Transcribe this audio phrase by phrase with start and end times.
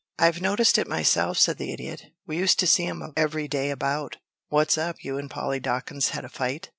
[0.17, 2.05] "I've noticed it myself," said the Idiot.
[2.25, 4.17] "We used to see 'em every day about.
[4.47, 5.03] What's up?
[5.03, 6.69] You and Polly Dawkins had a fight?"